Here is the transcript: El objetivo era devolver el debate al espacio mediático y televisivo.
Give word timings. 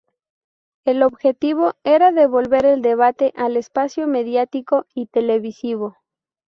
El 0.83 1.03
objetivo 1.03 1.75
era 1.83 2.11
devolver 2.11 2.65
el 2.65 2.81
debate 2.81 3.33
al 3.35 3.55
espacio 3.55 4.07
mediático 4.07 4.87
y 4.95 5.05
televisivo. 5.05 5.95